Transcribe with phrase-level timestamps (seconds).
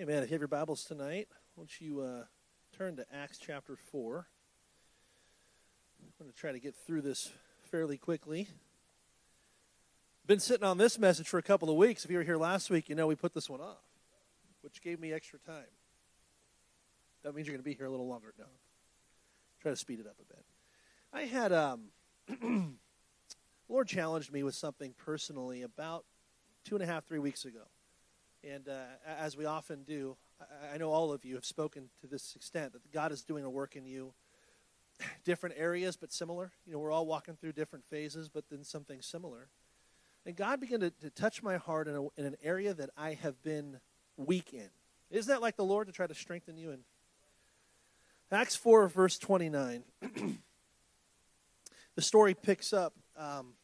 [0.00, 0.22] Amen.
[0.22, 2.22] If you have your Bibles tonight, won't you uh,
[2.76, 4.28] turn to Acts chapter 4?
[6.00, 7.32] I'm going to try to get through this
[7.72, 8.46] fairly quickly.
[10.24, 12.04] Been sitting on this message for a couple of weeks.
[12.04, 13.82] If you were here last week, you know we put this one off,
[14.60, 15.64] which gave me extra time.
[17.24, 18.44] That means you're going to be here a little longer now.
[19.60, 20.44] Try to speed it up a bit.
[21.12, 22.78] I had, um,
[23.68, 26.04] Lord challenged me with something personally about
[26.64, 27.62] two and a half, three weeks ago.
[28.44, 32.06] And uh, as we often do, I, I know all of you have spoken to
[32.06, 34.12] this extent that God is doing a work in you,
[35.24, 36.52] different areas but similar.
[36.66, 39.48] You know, we're all walking through different phases, but then something similar.
[40.24, 43.14] And God began to, to touch my heart in, a, in an area that I
[43.14, 43.80] have been
[44.16, 44.68] weak in.
[45.10, 46.70] Isn't that like the Lord to try to strengthen you?
[46.70, 46.80] In
[48.30, 49.84] Acts 4, verse 29,
[51.94, 53.54] the story picks up um,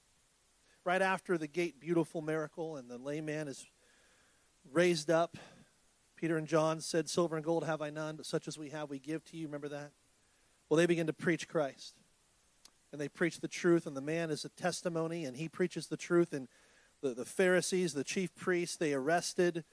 [0.85, 3.67] right after the gate beautiful miracle, and the lame man is
[4.73, 5.37] raised up.
[6.17, 8.91] Peter and John said, Silver and gold have I none, but such as we have
[8.91, 9.47] we give to you.
[9.47, 9.91] Remember that?
[10.69, 11.95] Well, they begin to preach Christ.
[12.93, 15.97] And they preach the truth, and the man is a testimony, and he preaches the
[15.97, 16.33] truth.
[16.33, 16.49] And
[17.03, 19.65] the, the Pharisees, the chief priests, they arrested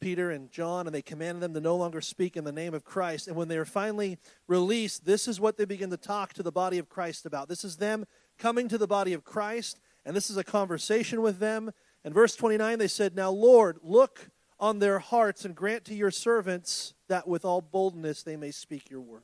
[0.00, 2.84] Peter and John, and they commanded them to no longer speak in the name of
[2.84, 3.28] Christ.
[3.28, 6.52] And when they are finally released, this is what they begin to talk to the
[6.52, 7.48] body of Christ about.
[7.48, 8.04] This is them
[8.38, 11.70] coming to the body of Christ, and this is a conversation with them.
[12.04, 16.10] And verse 29, they said, Now, Lord, look on their hearts and grant to your
[16.10, 19.22] servants that with all boldness they may speak your word.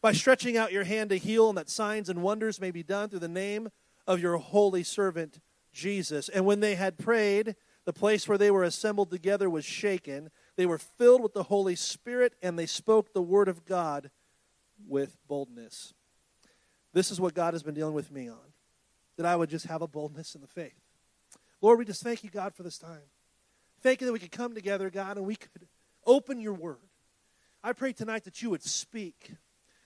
[0.00, 3.08] By stretching out your hand to heal, and that signs and wonders may be done
[3.08, 3.70] through the name
[4.06, 5.40] of your holy servant
[5.72, 6.28] Jesus.
[6.28, 10.30] And when they had prayed, the place where they were assembled together was shaken.
[10.56, 14.10] They were filled with the Holy Spirit, and they spoke the word of God
[14.86, 15.94] with boldness.
[16.92, 18.38] This is what God has been dealing with me on
[19.16, 20.83] that I would just have a boldness in the faith.
[21.64, 23.00] Lord, we just thank you, God, for this time.
[23.80, 25.66] Thank you that we could come together, God, and we could
[26.04, 26.90] open your word.
[27.62, 29.32] I pray tonight that you would speak,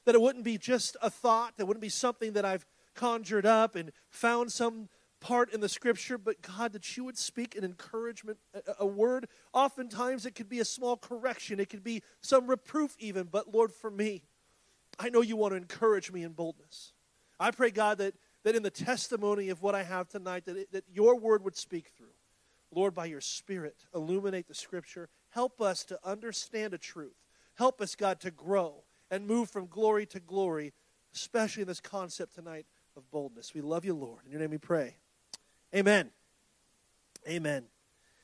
[0.05, 3.77] that it wouldn't be just a thought, that wouldn't be something that I've conjured up
[3.77, 4.89] and found some
[5.21, 9.29] part in the scripture, but God, that you would speak an encouragement, a, a, word.
[9.53, 13.29] Oftentimes it could be a small correction, it could be some reproof, even.
[13.31, 14.25] But Lord, for me,
[14.99, 16.93] I know you want to encourage me in boldness.
[17.39, 18.15] I pray, God, that
[18.49, 21.55] that in the testimony of what I have tonight, that, it, that your word would
[21.55, 22.15] speak through.
[22.73, 25.11] Lord, by your Spirit, illuminate the Scripture.
[25.29, 27.13] Help us to understand a truth.
[27.57, 30.73] Help us, God, to grow and move from glory to glory,
[31.15, 32.65] especially in this concept tonight
[32.97, 33.53] of boldness.
[33.53, 34.21] We love you, Lord.
[34.25, 34.97] In your name we pray.
[35.75, 36.09] Amen.
[37.29, 37.65] Amen.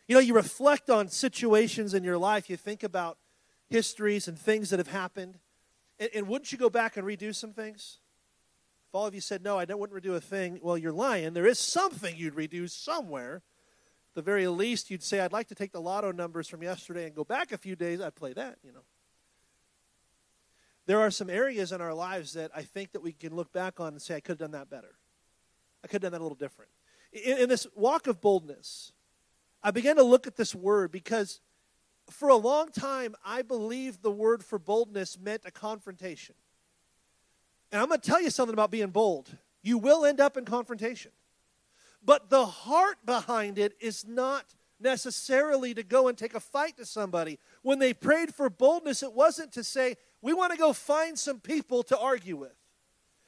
[0.08, 3.18] You know, you reflect on situations in your life, you think about
[3.68, 5.38] histories and things that have happened,
[6.00, 7.98] and, and wouldn't you go back and redo some things?
[8.94, 11.32] If all of you said, no, I don't wouldn't redo a thing, well, you're lying.
[11.32, 13.42] There is something you'd redo somewhere.
[14.14, 17.12] The very least, you'd say, I'd like to take the lotto numbers from yesterday and
[17.12, 18.00] go back a few days.
[18.00, 18.84] I'd play that, you know.
[20.86, 23.80] There are some areas in our lives that I think that we can look back
[23.80, 24.94] on and say, I could have done that better.
[25.82, 26.70] I could have done that a little different.
[27.12, 28.92] In, in this walk of boldness,
[29.60, 31.40] I began to look at this word because
[32.10, 36.36] for a long time, I believed the word for boldness meant a confrontation.
[37.74, 39.36] And I'm going to tell you something about being bold.
[39.60, 41.10] You will end up in confrontation.
[42.04, 46.86] But the heart behind it is not necessarily to go and take a fight to
[46.86, 47.40] somebody.
[47.62, 51.40] When they prayed for boldness, it wasn't to say, we want to go find some
[51.40, 52.54] people to argue with.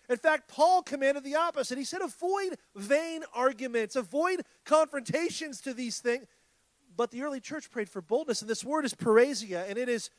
[0.09, 1.77] In fact, Paul commanded the opposite.
[1.77, 6.25] He said, avoid vain arguments, avoid confrontations to these things.
[6.97, 10.11] But the early church prayed for boldness, and this word is parrhesia, and it is,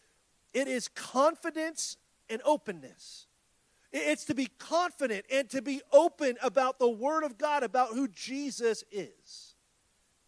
[0.54, 1.96] it is confidence
[2.30, 3.28] and openness.
[3.92, 8.08] It's to be confident and to be open about the Word of God, about who
[8.08, 9.56] Jesus is.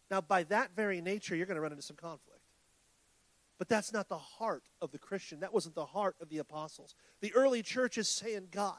[0.10, 2.40] Now, by that very nature, you're going to run into some conflict.
[3.58, 5.42] But that's not the heart of the Christian.
[5.42, 6.96] That wasn't the heart of the apostles.
[7.20, 8.78] The early church is saying, God,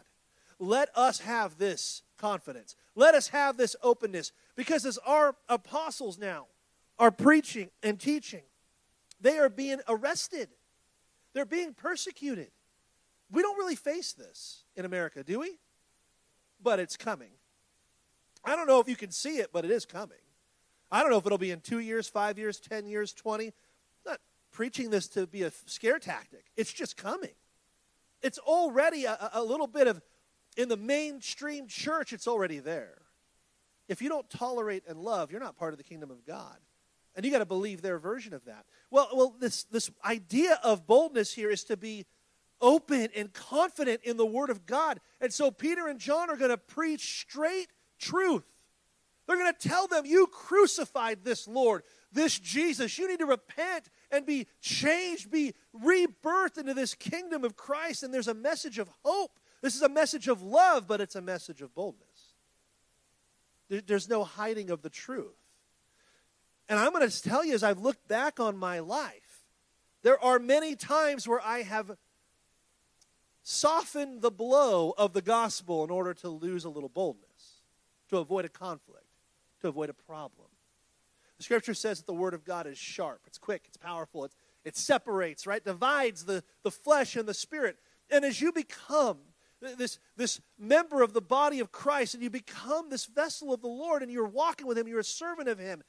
[0.59, 2.77] let us have this confidence.
[2.95, 4.33] Let us have this openness.
[4.57, 6.47] Because as our apostles now
[6.99, 8.43] are preaching and teaching,
[9.21, 10.49] they are being arrested,
[11.35, 12.51] they're being persecuted.
[13.31, 15.59] We don't really face this in America, do we?
[16.63, 17.31] But it's coming.
[18.45, 20.19] I don't know if you can see it, but it is coming.
[20.91, 23.47] I don't know if it'll be in two years, five years, 10 years, 20.
[23.47, 23.53] I'm
[24.07, 24.21] not
[24.51, 26.47] preaching this to be a scare tactic.
[26.57, 27.35] It's just coming.
[28.23, 30.03] It's already a, a little bit of,
[30.57, 32.99] in the mainstream church, it's already there.
[33.89, 36.57] If you don't tolerate and love, you're not part of the kingdom of God.
[37.17, 38.65] And you got to believe their version of that.
[38.91, 42.07] Well, well, this, this idea of boldness here is to be
[42.61, 45.01] open and confident in the Word of God.
[45.21, 47.69] And so Peter and John are going to preach straight
[47.99, 48.45] truth.
[49.27, 52.99] They're going to tell them, You crucified this Lord, this Jesus.
[52.99, 58.03] You need to repent and be changed, be rebirthed into this kingdom of Christ.
[58.03, 59.39] And there's a message of hope.
[59.63, 62.07] This is a message of love, but it's a message of boldness.
[63.69, 65.37] There's no hiding of the truth.
[66.69, 69.45] And I'm going to tell you, as I've looked back on my life,
[70.03, 71.97] there are many times where I have
[73.43, 77.63] softened the blow of the gospel in order to lose a little boldness,
[78.09, 79.07] to avoid a conflict,
[79.61, 80.49] to avoid a problem.
[81.39, 84.33] The scripture says that the word of God is sharp, it's quick, it's powerful, it,
[84.65, 85.65] it separates, right?
[85.65, 87.79] Divides the, the flesh and the spirit.
[88.11, 89.19] And as you become
[89.61, 93.69] this, this member of the body of Christ and you become this vessel of the
[93.69, 95.83] Lord and you're walking with Him, you're a servant of Him,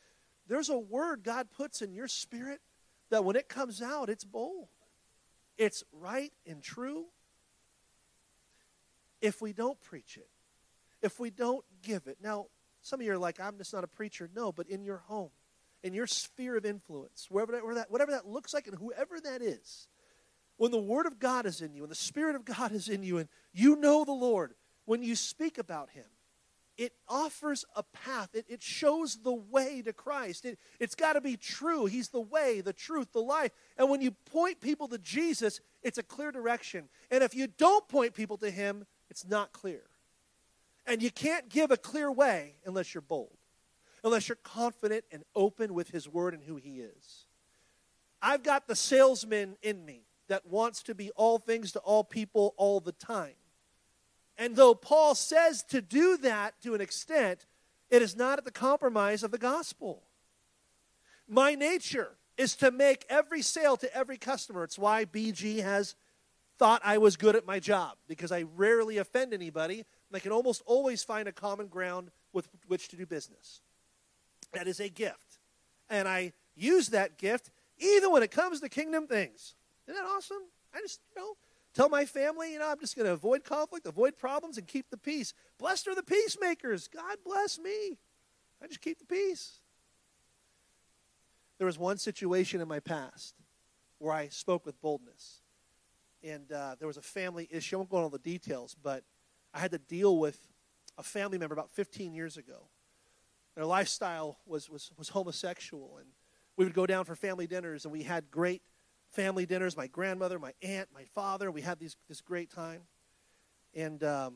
[0.48, 2.60] there's a word God puts in your spirit
[3.10, 4.68] that when it comes out, it's bold.
[5.58, 7.06] It's right and true.
[9.22, 10.30] If we don't preach it,
[11.02, 12.18] if we don't give it.
[12.22, 12.48] Now,
[12.82, 14.30] some of you are like, I'm just not a preacher.
[14.36, 15.30] No, but in your home,
[15.84, 19.42] in your sphere of influence, wherever that, that, whatever that looks like, and whoever that
[19.42, 19.88] is,
[20.58, 23.04] when the Word of God is in you and the Spirit of God is in
[23.04, 24.54] you and you know the Lord,
[24.86, 26.06] when you speak about Him,
[26.78, 28.30] it offers a path.
[28.34, 30.46] It, it shows the way to Christ.
[30.46, 31.86] It, it's got to be true.
[31.86, 33.52] He's the way, the truth, the life.
[33.78, 36.90] And when you point people to Jesus, it's a clear direction.
[37.12, 39.82] And if you don't point people to Him, it's not clear.
[40.88, 43.38] And you can't give a clear way unless you're bold,
[44.04, 47.26] unless you're confident and open with His Word and who He is.
[48.22, 52.56] I've got the salesman in me that wants to be all things to all people
[52.56, 53.34] all the time.
[54.38, 57.46] And though Paul says to do that to an extent,
[57.90, 60.04] it is not at the compromise of the gospel.
[61.28, 64.64] My nature is to make every sale to every customer.
[64.64, 65.96] It's why BG has
[66.62, 70.32] thought I was good at my job because I rarely offend anybody and I can
[70.32, 73.62] almost always find a common ground with which to do business.
[74.54, 75.40] That is a gift.
[75.90, 77.50] And I use that gift
[77.80, 79.56] even when it comes to kingdom things.
[79.88, 80.44] Isn't that awesome?
[80.72, 81.34] I just, you know,
[81.74, 84.90] Tell my family, you know, I'm just going to avoid conflict, avoid problems, and keep
[84.90, 85.34] the peace.
[85.58, 86.90] Blessed are the peacemakers.
[86.90, 87.98] God bless me.
[88.62, 89.62] I just keep the peace.
[91.58, 93.36] There was one situation in my past
[94.00, 95.41] where I spoke with boldness.
[96.24, 97.76] And uh, there was a family issue.
[97.76, 99.04] I won't go into all the details, but
[99.54, 100.40] I had to deal with
[100.98, 102.68] a family member about 15 years ago.
[103.56, 106.08] Their lifestyle was, was, was homosexual, and
[106.56, 108.62] we would go down for family dinners, and we had great
[109.10, 109.76] family dinners.
[109.76, 111.52] My grandmother, my aunt, my father.
[111.52, 112.84] We had these, this great time.
[113.74, 114.36] And um,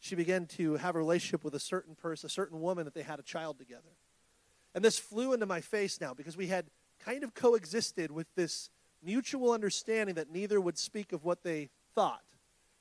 [0.00, 3.02] she began to have a relationship with a certain person, a certain woman that they
[3.02, 3.96] had a child together.
[4.74, 6.66] And this flew into my face now because we had
[7.00, 8.70] kind of coexisted with this
[9.02, 12.22] mutual understanding that neither would speak of what they thought.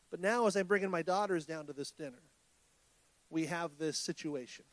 [0.09, 2.21] But now, as I'm bringing my daughters down to this dinner,
[3.29, 4.65] we have this situation.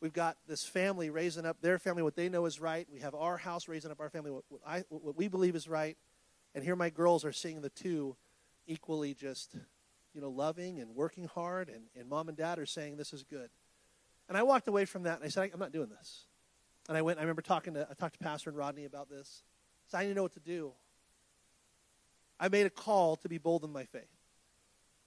[0.00, 2.86] We've got this family raising up their family, what they know is right.
[2.92, 5.68] We have our house raising up our family, what, what, I, what we believe is
[5.68, 5.96] right.
[6.54, 8.16] And here my girls are seeing the two
[8.66, 9.56] equally just,
[10.14, 11.68] you know, loving and working hard.
[11.68, 13.48] And, and mom and dad are saying this is good.
[14.28, 16.26] And I walked away from that and I said, I'm not doing this.
[16.88, 19.42] And I went, I remember talking to, I talked to Pastor and Rodney about this.
[19.88, 20.72] So I didn't know what to do.
[22.38, 24.02] I made a call to be bold in my faith.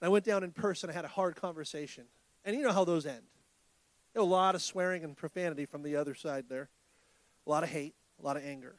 [0.00, 0.90] And I went down in person.
[0.90, 2.04] I had a hard conversation.
[2.44, 3.22] And you know how those end.
[4.16, 6.68] A lot of swearing and profanity from the other side there.
[7.46, 8.76] A lot of hate, a lot of anger.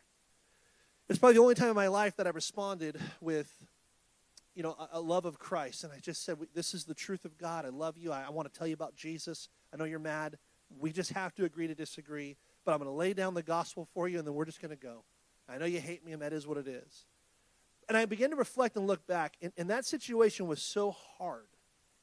[1.07, 3.51] It's probably the only time in my life that I responded with,
[4.55, 5.83] you know, a, a love of Christ.
[5.83, 7.65] And I just said, This is the truth of God.
[7.65, 8.11] I love you.
[8.11, 9.47] I, I want to tell you about Jesus.
[9.73, 10.37] I know you're mad.
[10.79, 12.35] We just have to agree to disagree.
[12.65, 14.69] But I'm going to lay down the gospel for you, and then we're just going
[14.69, 15.03] to go.
[15.51, 17.05] I know you hate me, and that is what it is.
[17.89, 21.47] And I began to reflect and look back, and, and that situation was so hard.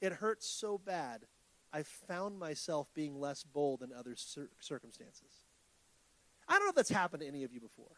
[0.00, 1.22] It hurt so bad
[1.72, 5.44] I found myself being less bold in other cir- circumstances.
[6.46, 7.96] I don't know if that's happened to any of you before,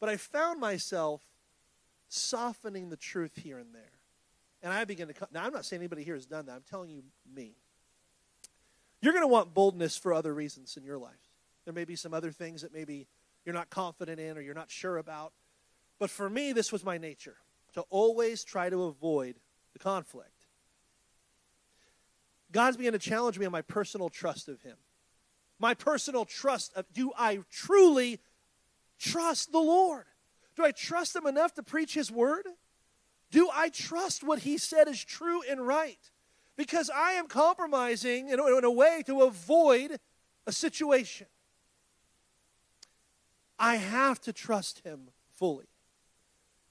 [0.00, 1.22] but I found myself
[2.08, 3.82] softening the truth here and there.
[4.62, 5.28] And I began to come.
[5.32, 6.52] Now, I'm not saying anybody here has done that.
[6.52, 7.02] I'm telling you,
[7.34, 7.56] me.
[9.02, 11.12] You're going to want boldness for other reasons in your life.
[11.64, 13.06] There may be some other things that maybe
[13.46, 15.32] you're not confident in or you're not sure about.
[15.98, 17.36] But for me, this was my nature
[17.74, 19.36] to always try to avoid
[19.72, 20.30] the conflict.
[22.52, 24.76] God's began to challenge me on my personal trust of Him.
[25.58, 28.20] My personal trust of do I truly
[28.98, 30.04] trust the Lord?
[30.56, 32.46] Do I trust Him enough to preach His word?
[33.30, 36.10] Do I trust what He said is true and right?
[36.56, 39.98] Because I am compromising in, in a way to avoid
[40.46, 41.26] a situation.
[43.58, 45.68] I have to trust Him fully.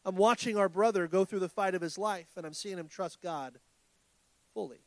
[0.06, 2.88] I'm watching our brother go through the fight of his life, and I'm seeing him
[2.88, 3.58] trust God
[4.54, 4.82] fully.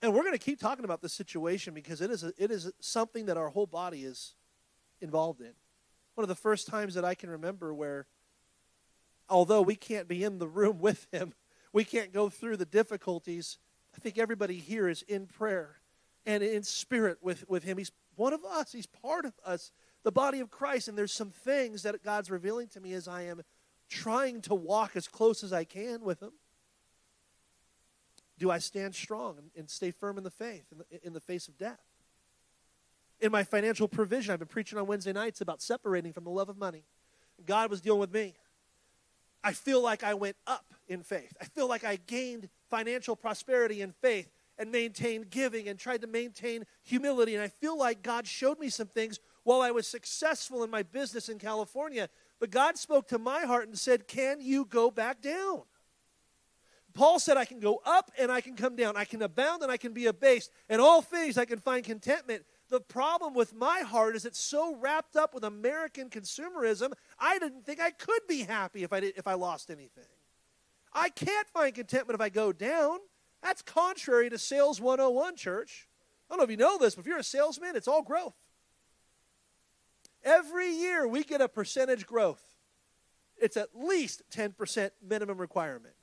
[0.00, 2.72] And we're going to keep talking about this situation because it is, a, it is
[2.80, 4.34] something that our whole body is
[5.02, 5.52] involved in.
[6.14, 8.06] One of the first times that I can remember where,
[9.28, 11.34] although we can't be in the room with him,
[11.74, 13.58] we can't go through the difficulties,
[13.94, 15.80] I think everybody here is in prayer
[16.24, 17.76] and in spirit with, with him.
[17.76, 19.70] He's one of us, he's part of us,
[20.04, 20.88] the body of Christ.
[20.88, 23.42] And there's some things that God's revealing to me as I am
[23.88, 26.32] trying to walk as close as I can with him.
[28.38, 31.48] Do I stand strong and, stay firm in the faith in the, in the face
[31.48, 31.80] of death?
[33.20, 36.48] In my financial provision, I've been preaching on Wednesday nights about separating from the love
[36.48, 36.84] of money.
[37.44, 38.36] God was dealing with me.
[39.42, 41.36] I feel like I went up in faith.
[41.40, 46.06] I feel like I gained financial prosperity in faith and maintained giving and tried to
[46.06, 47.34] maintain humility.
[47.34, 50.82] And I feel like God showed me some things while I was successful in my
[50.82, 52.10] business in California.
[52.38, 55.62] But God spoke to my heart and said, Can you go back down?
[56.92, 58.94] Paul said, I can go up and I can come down.
[58.94, 60.50] I can abound and I can be abased.
[60.68, 62.44] In all things, I can find contentment.
[62.68, 67.64] The problem with my heart is it's so wrapped up with American consumerism, I didn't
[67.64, 70.04] think I could be happy if I, did, if I lost anything.
[70.92, 72.98] I can't find contentment if I go down.
[73.42, 75.88] That's contrary to Sales 101, church.
[76.28, 78.34] I don't know if you know this, but if you're a salesman, it's all growth.
[80.24, 82.42] Every year we get a percentage growth.
[83.40, 85.94] It's at least 10% minimum requirement.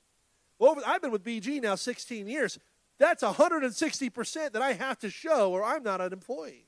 [0.57, 2.57] Well, I've been with BG now 16 years.
[2.98, 6.67] That's 160% that I have to show or I'm not an employee.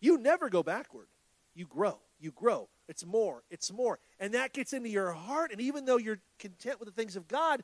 [0.00, 1.06] You never go backward.
[1.54, 2.00] You grow.
[2.18, 2.68] You grow.
[2.88, 3.44] It's more.
[3.48, 4.00] It's more.
[4.18, 5.52] And that gets into your heart.
[5.52, 7.62] And even though you're content with the things of God,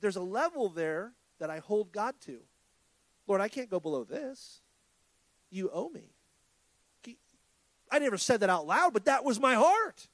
[0.00, 2.40] there's a level there that I hold God to.
[3.26, 4.62] Lord, I can't go below this.
[5.50, 6.14] You owe me.
[7.90, 10.08] I never said that out loud, but that was my heart.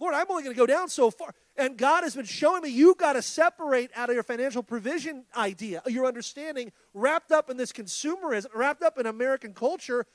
[0.00, 1.34] Lord, I'm only going to go down so far.
[1.56, 5.24] And God has been showing me you've got to separate out of your financial provision
[5.36, 10.06] idea, your understanding, wrapped up in this consumerism, wrapped up in American culture,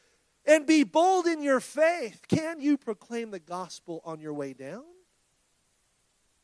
[0.45, 2.25] and be bold in your faith.
[2.27, 4.83] Can you proclaim the gospel on your way down?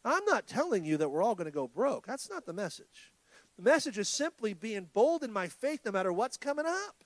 [0.04, 2.06] I'm not telling you that we're all going to go broke.
[2.06, 3.12] That's not the message.
[3.58, 7.04] The message is simply being bold in my faith no matter what's coming up.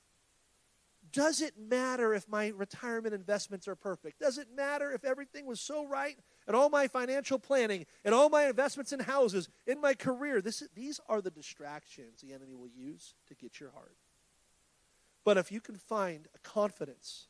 [1.11, 4.19] Does it matter if my retirement investments are perfect?
[4.19, 8.29] Does it matter if everything was so right and all my financial planning and all
[8.29, 10.41] my investments in houses, in my career?
[10.41, 13.95] This, these are the distractions the enemy will use to get your heart.
[15.23, 17.27] But if you can find a confidence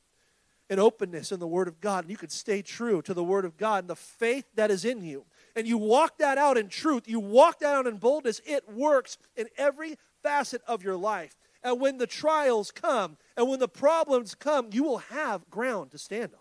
[0.69, 3.43] and openness in the Word of God, and you can stay true to the Word
[3.43, 6.69] of God and the faith that is in you, and you walk that out in
[6.69, 11.35] truth, you walk that out in boldness, it works in every facet of your life.
[11.63, 15.97] And when the trials come and when the problems come, you will have ground to
[15.97, 16.39] stand on.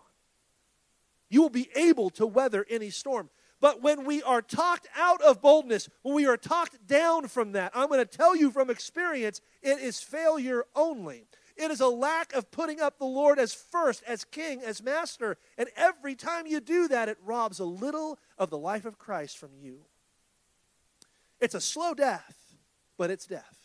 [1.29, 3.29] You will be able to weather any storm.
[3.61, 7.71] But when we are talked out of boldness, when we are talked down from that,
[7.75, 11.25] I'm going to tell you from experience, it is failure only.
[11.57, 15.37] It is a lack of putting up the Lord as first, as king, as master.
[15.57, 19.37] And every time you do that, it robs a little of the life of Christ
[19.37, 19.81] from you.
[21.41, 22.55] It's a slow death,
[22.97, 23.58] but it's death.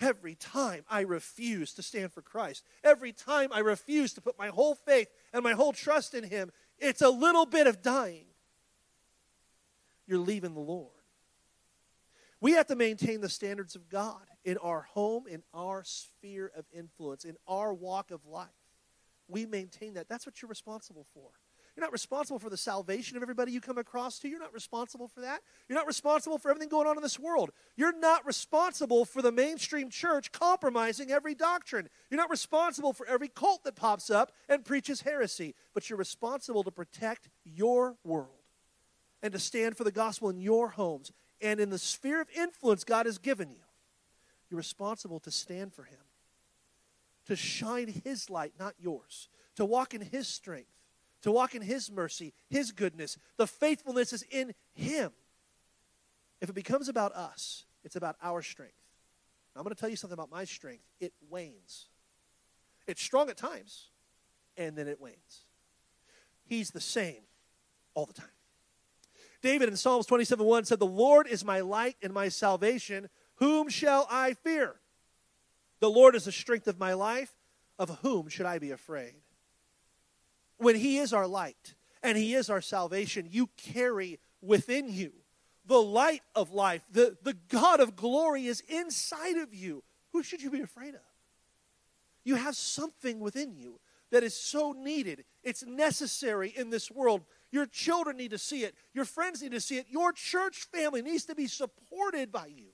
[0.00, 4.48] Every time I refuse to stand for Christ, every time I refuse to put my
[4.48, 8.26] whole faith and my whole trust in Him, it's a little bit of dying.
[10.06, 10.90] You're leaving the Lord.
[12.40, 16.66] We have to maintain the standards of God in our home, in our sphere of
[16.72, 18.48] influence, in our walk of life.
[19.28, 20.08] We maintain that.
[20.08, 21.30] That's what you're responsible for.
[21.76, 24.28] You're not responsible for the salvation of everybody you come across to.
[24.28, 25.42] You're not responsible for that.
[25.68, 27.50] You're not responsible for everything going on in this world.
[27.76, 31.88] You're not responsible for the mainstream church compromising every doctrine.
[32.10, 35.56] You're not responsible for every cult that pops up and preaches heresy.
[35.72, 38.28] But you're responsible to protect your world
[39.20, 42.84] and to stand for the gospel in your homes and in the sphere of influence
[42.84, 43.64] God has given you.
[44.48, 45.98] You're responsible to stand for Him,
[47.26, 50.68] to shine His light, not yours, to walk in His strength
[51.24, 53.16] to walk in His mercy, His goodness.
[53.38, 55.10] The faithfulness is in Him.
[56.42, 58.74] If it becomes about us, it's about our strength.
[59.54, 60.84] Now, I'm going to tell you something about my strength.
[61.00, 61.86] It wanes.
[62.86, 63.88] It's strong at times,
[64.58, 65.46] and then it wanes.
[66.44, 67.22] He's the same
[67.94, 68.28] all the time.
[69.40, 73.08] David in Psalms 27 1 said, The Lord is my light and my salvation.
[73.36, 74.74] Whom shall I fear?
[75.80, 77.32] The Lord is the strength of my life.
[77.78, 79.14] Of whom should I be afraid?
[80.64, 85.12] When He is our light and He is our salvation, you carry within you
[85.66, 86.82] the light of life.
[86.90, 89.82] The, the God of glory is inside of you.
[90.12, 91.00] Who should you be afraid of?
[92.24, 93.80] You have something within you
[94.10, 95.24] that is so needed.
[95.42, 97.22] It's necessary in this world.
[97.50, 98.74] Your children need to see it.
[98.92, 99.86] Your friends need to see it.
[99.88, 102.68] Your church family needs to be supported by you.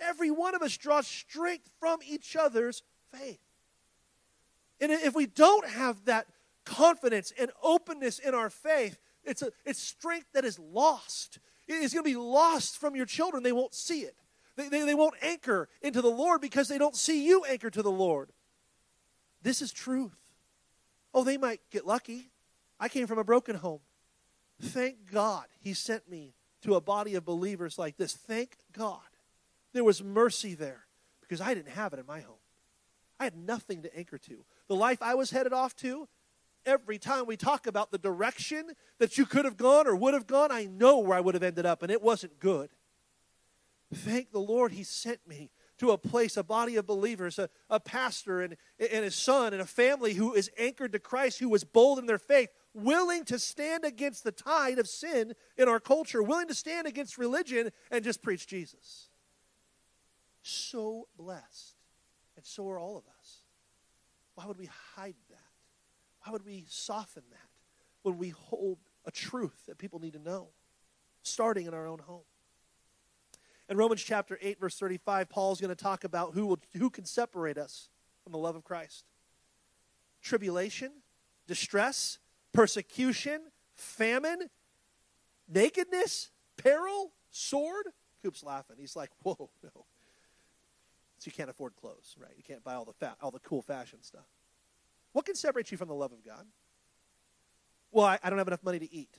[0.00, 3.40] Every one of us draws strength from each other's faith.
[4.80, 6.26] And if we don't have that
[6.64, 11.38] confidence and openness in our faith, it's, a, it's strength that is lost.
[11.68, 13.42] It's going to be lost from your children.
[13.42, 14.16] They won't see it.
[14.56, 17.82] They, they, they won't anchor into the Lord because they don't see you anchor to
[17.82, 18.30] the Lord.
[19.42, 20.16] This is truth.
[21.14, 22.30] Oh, they might get lucky.
[22.78, 23.80] I came from a broken home.
[24.60, 28.12] Thank God he sent me to a body of believers like this.
[28.14, 29.00] Thank God.
[29.72, 30.84] There was mercy there
[31.20, 32.36] because I didn't have it in my home.
[33.18, 34.44] I had nothing to anchor to.
[34.68, 36.08] The life I was headed off to,
[36.66, 40.26] every time we talk about the direction that you could have gone or would have
[40.26, 42.70] gone, I know where I would have ended up, and it wasn't good.
[43.92, 47.80] Thank the Lord He sent me to a place, a body of believers, a, a
[47.80, 51.64] pastor and, and his son, and a family who is anchored to Christ, who was
[51.64, 56.22] bold in their faith, willing to stand against the tide of sin in our culture,
[56.22, 59.08] willing to stand against religion and just preach Jesus.
[60.42, 61.74] So blessed.
[62.36, 63.42] And so are all of us.
[64.34, 65.31] Why would we hide that?
[66.22, 67.48] Why would we soften that
[68.02, 70.48] when we hold a truth that people need to know,
[71.22, 72.22] starting in our own home?
[73.68, 76.90] In Romans chapter 8, verse 35, Paul is going to talk about who, will, who
[76.90, 77.88] can separate us
[78.22, 79.04] from the love of Christ
[80.20, 80.92] tribulation,
[81.48, 82.18] distress,
[82.52, 83.40] persecution,
[83.74, 84.48] famine,
[85.48, 87.86] nakedness, peril, sword.
[88.22, 88.76] Coop's laughing.
[88.78, 89.86] He's like, whoa, no.
[91.18, 92.32] So you can't afford clothes, right?
[92.36, 94.26] You can't buy all the fa- all the cool fashion stuff.
[95.12, 96.46] What can separate you from the love of God?
[97.90, 99.16] Well, I, I don't have enough money to eat.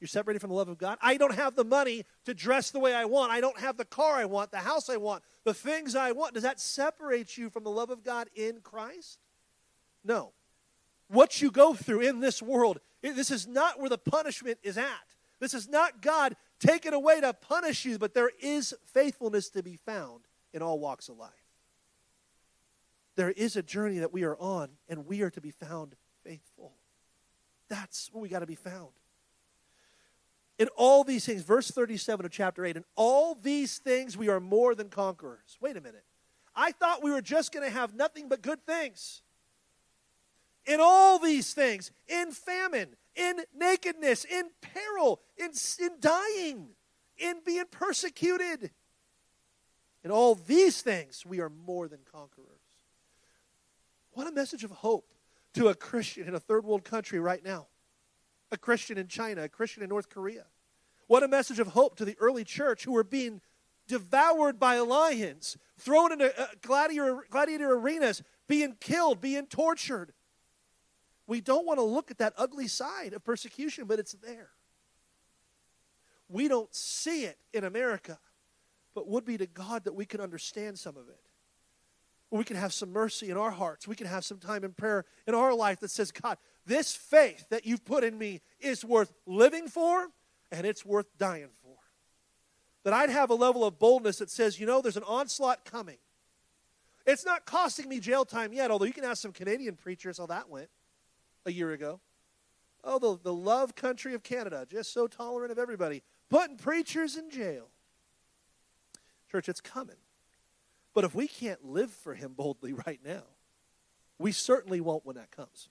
[0.00, 0.98] You're separated from the love of God.
[1.00, 3.32] I don't have the money to dress the way I want.
[3.32, 6.34] I don't have the car I want, the house I want, the things I want.
[6.34, 9.18] Does that separate you from the love of God in Christ?
[10.04, 10.32] No.
[11.08, 14.86] What you go through in this world, this is not where the punishment is at.
[15.40, 19.76] This is not God taking away to punish you, but there is faithfulness to be
[19.76, 21.30] found in all walks of life.
[23.16, 25.94] There is a journey that we are on, and we are to be found
[26.24, 26.72] faithful.
[27.68, 28.90] That's where we got to be found.
[30.58, 34.40] In all these things, verse 37 of chapter 8, in all these things we are
[34.40, 35.58] more than conquerors.
[35.60, 36.04] Wait a minute.
[36.54, 39.22] I thought we were just going to have nothing but good things.
[40.66, 45.50] In all these things, in famine, in nakedness, in peril, in,
[45.80, 46.68] in dying,
[47.18, 48.70] in being persecuted.
[50.04, 52.63] In all these things, we are more than conquerors.
[54.14, 55.12] What a message of hope
[55.54, 57.66] to a Christian in a third world country right now
[58.52, 60.44] a Christian in China, a Christian in North Korea.
[61.08, 63.40] What a message of hope to the early church who were being
[63.88, 70.12] devoured by lions, thrown into uh, gladiator, gladiator arenas, being killed, being tortured.
[71.26, 74.50] We don't want to look at that ugly side of persecution, but it's there.
[76.28, 78.18] We don't see it in America,
[78.94, 81.20] but would be to God that we could understand some of it.
[82.34, 83.86] We can have some mercy in our hearts.
[83.86, 87.46] We can have some time in prayer in our life that says, God, this faith
[87.50, 90.08] that you've put in me is worth living for
[90.50, 91.76] and it's worth dying for.
[92.82, 95.98] That I'd have a level of boldness that says, you know, there's an onslaught coming.
[97.06, 100.26] It's not costing me jail time yet, although you can ask some Canadian preachers how
[100.26, 100.70] that went
[101.46, 102.00] a year ago.
[102.82, 107.30] Oh, the, the love country of Canada, just so tolerant of everybody, putting preachers in
[107.30, 107.68] jail.
[109.30, 109.94] Church, it's coming.
[110.94, 113.24] But if we can't live for him boldly right now,
[114.18, 115.68] we certainly won't when that comes.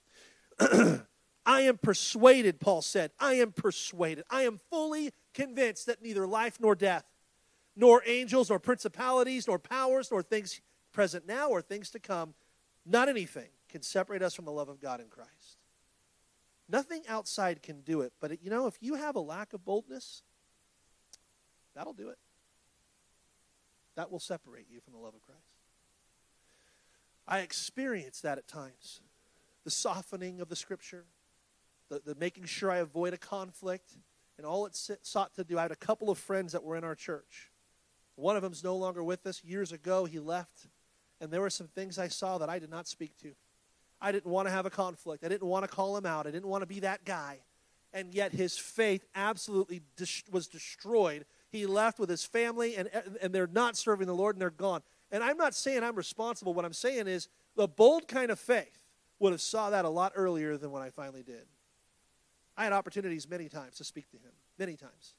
[1.46, 3.10] I am persuaded, Paul said.
[3.18, 4.24] I am persuaded.
[4.30, 7.04] I am fully convinced that neither life nor death,
[7.76, 10.60] nor angels, nor principalities, nor powers, nor things
[10.92, 12.34] present now or things to come,
[12.86, 15.58] not anything can separate us from the love of God in Christ.
[16.68, 18.12] Nothing outside can do it.
[18.20, 20.22] But, you know, if you have a lack of boldness,
[21.74, 22.18] that'll do it.
[23.96, 25.40] That will separate you from the love of Christ.
[27.26, 29.00] I experience that at times
[29.64, 31.04] the softening of the scripture,
[31.88, 33.96] the, the making sure I avoid a conflict,
[34.36, 35.58] and all it sought to do.
[35.58, 37.50] I had a couple of friends that were in our church.
[38.16, 39.42] One of them's no longer with us.
[39.44, 40.66] Years ago, he left,
[41.20, 43.32] and there were some things I saw that I did not speak to.
[44.00, 45.24] I didn't want to have a conflict.
[45.24, 46.26] I didn't want to call him out.
[46.26, 47.38] I didn't want to be that guy.
[47.92, 51.24] And yet his faith absolutely dis- was destroyed.
[51.54, 52.90] He left with his family, and,
[53.22, 54.82] and they're not serving the Lord, and they're gone.
[55.12, 56.52] And I'm not saying I'm responsible.
[56.52, 58.80] What I'm saying is the bold kind of faith
[59.20, 61.46] would have saw that a lot earlier than when I finally did.
[62.56, 65.14] I had opportunities many times to speak to him, many times.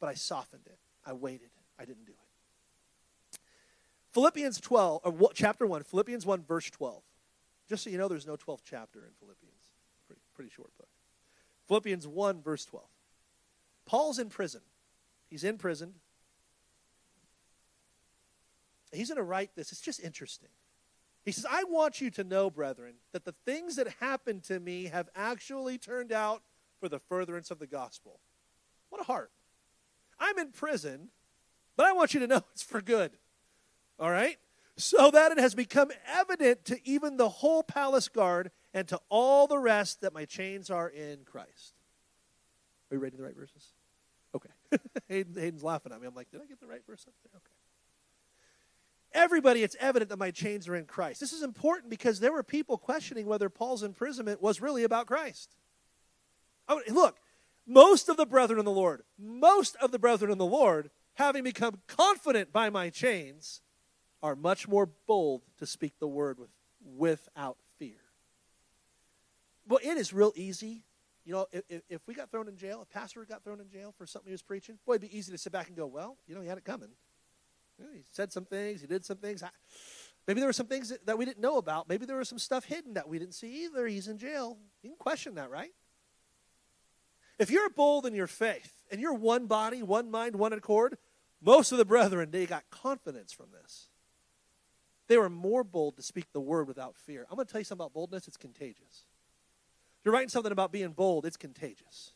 [0.00, 0.80] But I softened it.
[1.06, 1.50] I waited.
[1.78, 3.38] I didn't do it.
[4.12, 7.00] Philippians 12, or chapter 1, Philippians 1, verse 12.
[7.68, 9.70] Just so you know, there's no 12th chapter in Philippians.
[10.08, 10.88] Pretty, pretty short book.
[11.68, 12.84] Philippians 1, verse 12.
[13.86, 14.62] Paul's in prison.
[15.30, 15.94] He's in prison.
[18.92, 19.70] He's going to write this.
[19.70, 20.48] It's just interesting.
[21.24, 24.86] He says, I want you to know, brethren, that the things that happened to me
[24.86, 26.42] have actually turned out
[26.80, 28.20] for the furtherance of the gospel.
[28.88, 29.30] What a heart.
[30.18, 31.10] I'm in prison,
[31.76, 33.12] but I want you to know it's for good.
[33.98, 34.38] All right?
[34.76, 39.46] So that it has become evident to even the whole palace guard and to all
[39.46, 41.74] the rest that my chains are in Christ.
[42.90, 43.72] Are you reading the right verses?
[45.08, 46.06] Hayden, Hayden's laughing at me.
[46.06, 47.36] I'm like, did I get the right verse up there?
[47.36, 47.54] Okay.
[49.12, 51.18] Everybody, it's evident that my chains are in Christ.
[51.20, 55.56] This is important because there were people questioning whether Paul's imprisonment was really about Christ.
[56.68, 57.18] Oh, look,
[57.66, 61.42] most of the brethren in the Lord, most of the brethren in the Lord, having
[61.42, 63.62] become confident by my chains,
[64.22, 66.50] are much more bold to speak the word with,
[66.84, 68.00] without fear.
[69.66, 70.84] Well, it is real easy.
[71.24, 73.94] You know, if, if we got thrown in jail, a pastor got thrown in jail
[73.96, 76.16] for something he was preaching, boy, it'd be easy to sit back and go, well,
[76.26, 76.88] you know, he had it coming.
[77.78, 79.42] You know, he said some things, he did some things.
[79.42, 79.48] I,
[80.26, 81.88] maybe there were some things that, that we didn't know about.
[81.88, 83.86] Maybe there was some stuff hidden that we didn't see either.
[83.86, 84.56] He's in jail.
[84.82, 85.72] You can question that, right?
[87.38, 90.98] If you're bold in your faith and you're one body, one mind, one accord,
[91.42, 93.88] most of the brethren, they got confidence from this.
[95.08, 97.26] They were more bold to speak the word without fear.
[97.30, 99.06] I'm going to tell you something about boldness, it's contagious.
[100.04, 102.12] You're writing something about being bold, it's contagious.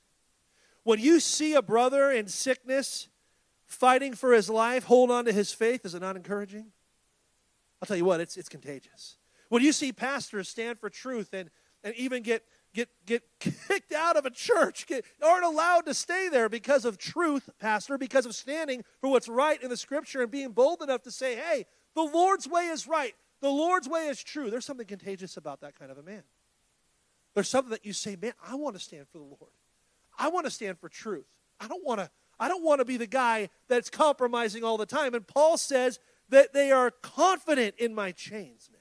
[0.85, 3.09] When you see a brother in sickness
[3.67, 6.67] fighting for his life, hold on to his faith, is it not encouraging?
[7.81, 9.17] I'll tell you what, it's, it's contagious.
[9.49, 11.51] When you see pastors stand for truth and,
[11.83, 12.45] and even get,
[12.75, 16.99] get, get kicked out of a church, get, aren't allowed to stay there because of
[16.99, 21.03] truth, pastor, because of standing for what's right in the scripture and being bold enough
[21.03, 23.15] to say, hey, the Lord's way is right.
[23.41, 24.51] The Lord's way is true.
[24.51, 26.23] There's something contagious about that kind of a man.
[27.35, 29.53] There's something that you say, man, I want to stand for the Lord.
[30.19, 31.27] I want to stand for truth.
[31.61, 34.87] I don't want to I don't want to be the guy that's compromising all the
[34.87, 35.15] time.
[35.15, 38.79] And Paul says that they are confident in my chains now.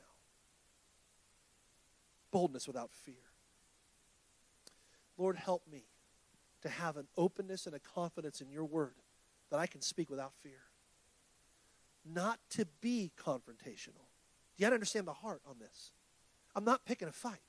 [2.32, 3.16] Boldness without fear.
[5.20, 5.84] Lord, help me
[6.63, 8.96] to have an openness and a confidence in your word
[9.52, 10.62] that I can speak without fear
[12.06, 14.08] not to be confrontational.
[14.56, 15.92] Do you understand the heart on this?
[16.56, 17.42] I'm not picking a fight,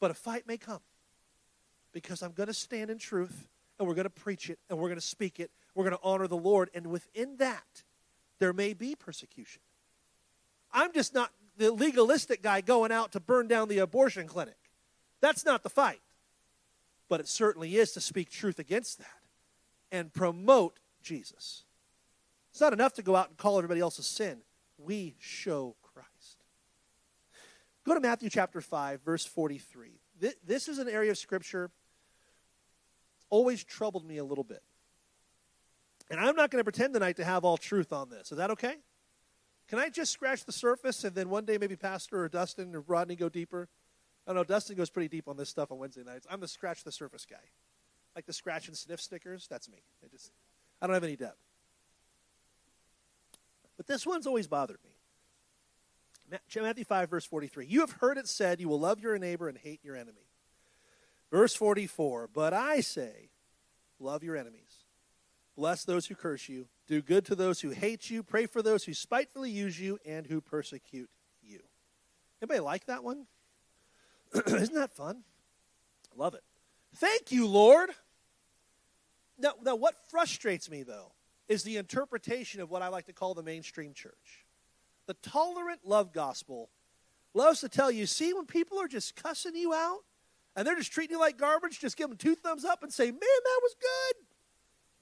[0.00, 0.80] but a fight may come
[1.92, 4.88] because I'm going to stand in truth and we're going to preach it and we're
[4.88, 5.50] going to speak it.
[5.74, 6.70] We're going to honor the Lord.
[6.74, 7.84] And within that,
[8.38, 9.62] there may be persecution.
[10.72, 14.56] I'm just not the legalistic guy going out to burn down the abortion clinic.
[15.20, 16.00] That's not the fight.
[17.08, 19.20] But it certainly is to speak truth against that
[19.92, 21.64] and promote Jesus.
[22.50, 24.38] It's not enough to go out and call everybody else's sin.
[24.78, 25.76] We show.
[27.84, 30.00] Go to Matthew chapter 5, verse 43.
[30.46, 31.70] This is an area of Scripture
[33.30, 34.62] always troubled me a little bit.
[36.10, 38.32] And I'm not going to pretend tonight to have all truth on this.
[38.32, 38.74] Is that okay?
[39.68, 42.80] Can I just scratch the surface and then one day maybe Pastor or Dustin or
[42.80, 43.68] Rodney go deeper?
[44.26, 46.26] I know Dustin goes pretty deep on this stuff on Wednesday nights.
[46.28, 47.36] I'm the scratch the surface guy.
[48.16, 49.78] Like the scratch and sniff stickers, that's me.
[50.04, 50.32] I just
[50.82, 51.38] I don't have any depth.
[53.76, 54.89] But this one's always bothered me.
[56.56, 57.66] Matthew 5, verse 43.
[57.66, 60.28] You have heard it said, You will love your neighbor and hate your enemy.
[61.30, 62.28] Verse 44.
[62.32, 63.30] But I say,
[63.98, 64.84] Love your enemies.
[65.56, 66.68] Bless those who curse you.
[66.86, 68.22] Do good to those who hate you.
[68.22, 71.10] Pray for those who spitefully use you and who persecute
[71.42, 71.60] you.
[72.40, 73.26] Anybody like that one?
[74.46, 75.22] Isn't that fun?
[76.16, 76.42] Love it.
[76.96, 77.90] Thank you, Lord.
[79.38, 81.12] Now, now, what frustrates me, though,
[81.48, 84.39] is the interpretation of what I like to call the mainstream church.
[85.10, 86.70] The tolerant love gospel
[87.34, 90.04] loves to tell you, see, when people are just cussing you out
[90.54, 93.06] and they're just treating you like garbage, just give them two thumbs up and say,
[93.06, 94.24] man, that was good.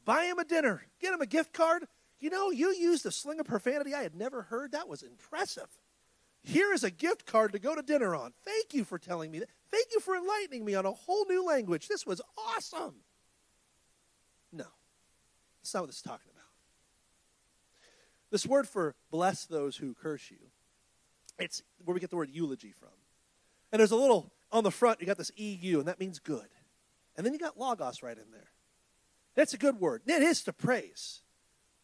[0.06, 1.84] Buy him a dinner, get him a gift card.
[2.20, 4.72] You know, you used a sling of profanity I had never heard.
[4.72, 5.68] That was impressive.
[6.40, 8.32] Here is a gift card to go to dinner on.
[8.46, 9.50] Thank you for telling me that.
[9.70, 11.86] Thank you for enlightening me on a whole new language.
[11.86, 12.94] This was awesome.
[14.54, 14.64] No,
[15.60, 16.37] that's not what this is talking about.
[18.30, 20.38] This word for bless those who curse you,
[21.38, 22.90] it's where we get the word eulogy from.
[23.72, 26.48] And there's a little, on the front, you got this EU, and that means good.
[27.16, 28.50] And then you got logos right in there.
[29.34, 30.02] That's a good word.
[30.06, 31.20] It is to praise.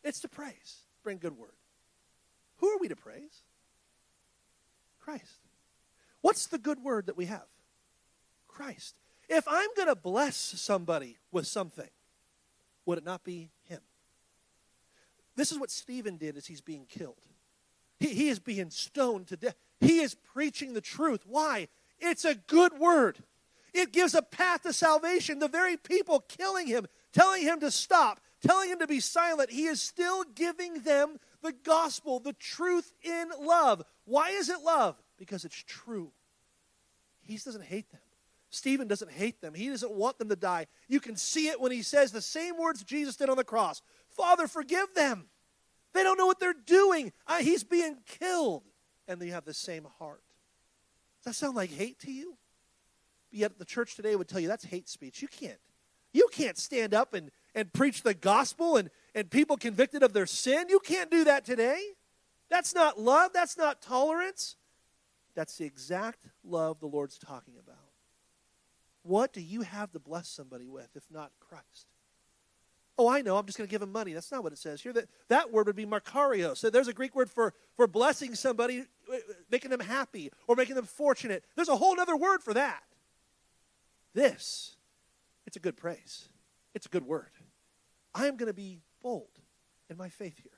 [0.03, 0.83] It's to praise.
[1.03, 1.55] Bring good word.
[2.59, 3.43] Who are we to praise?
[4.99, 5.41] Christ.
[6.21, 7.47] What's the good word that we have?
[8.49, 8.97] Christ.
[9.29, 11.89] If I'm going to bless somebody with something,
[12.87, 13.81] would it not be Him?
[15.37, 17.20] This is what Stephen did as he's being killed.
[17.99, 19.57] He, he is being stoned to death.
[19.81, 21.23] He is preaching the truth.
[21.27, 21.68] Why?
[21.99, 23.18] It's a good word.
[23.73, 25.40] It gives a path to salvation.
[25.40, 29.64] The very people killing him, telling him to stop, telling him to be silent, he
[29.64, 33.83] is still giving them the gospel, the truth in love.
[34.05, 34.97] Why is it love?
[35.18, 36.12] Because it's true.
[37.23, 38.01] He doesn't hate them.
[38.51, 39.55] Stephen doesn't hate them.
[39.55, 40.66] He doesn't want them to die.
[40.87, 43.83] You can see it when he says the same words Jesus did on the cross
[44.16, 45.27] Father, forgive them.
[45.92, 47.12] They don't know what they're doing.
[47.27, 48.62] Uh, he's being killed.
[49.07, 50.22] And they have the same heart.
[51.22, 52.37] Does that sound like hate to you?
[53.31, 55.20] Yet the church today would tell you that's hate speech.
[55.20, 55.59] You can't.
[56.12, 60.27] You can't stand up and, and preach the gospel and, and people convicted of their
[60.27, 60.66] sin.
[60.68, 61.81] You can't do that today.
[62.48, 63.33] That's not love.
[63.35, 64.57] That's not tolerance.
[65.35, 67.77] That's the exact love the Lord's talking about.
[69.03, 71.88] What do you have to bless somebody with if not Christ?
[72.97, 73.37] Oh, I know.
[73.37, 74.13] I'm just going to give him money.
[74.13, 74.93] That's not what it says here.
[74.93, 76.59] That, that word would be makarios.
[76.59, 79.17] So there's a Greek word for, for blessing somebody, uh,
[79.51, 81.45] making them happy or making them fortunate.
[81.57, 82.83] There's a whole other word for that.
[84.15, 84.77] This,
[85.45, 86.29] it's a good praise.
[86.73, 87.31] It's a good word.
[88.15, 89.41] I am going to be bold
[89.91, 90.53] in my faith here.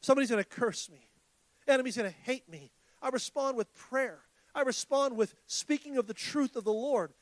[0.00, 1.08] Somebody's going to curse me.
[1.66, 2.70] Enemy's going to hate me.
[3.02, 4.20] I respond with prayer.
[4.54, 7.12] I respond with speaking of the truth of the Lord.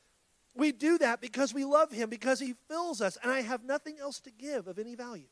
[0.57, 3.99] We do that because we love Him, because He fills us, and I have nothing
[4.01, 5.29] else to give of any value.